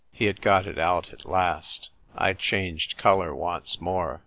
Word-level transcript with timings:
He 0.11 0.25
had 0.25 0.41
got 0.41 0.65
it 0.65 0.79
out 0.79 1.13
at 1.13 1.29
last. 1.29 1.91
I 2.15 2.33
changed 2.33 2.97
colour 2.97 3.35
once 3.35 3.79
more. 3.79 4.19